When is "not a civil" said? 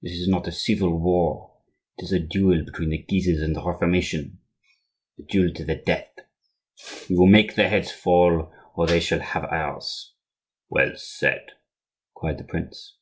0.28-0.96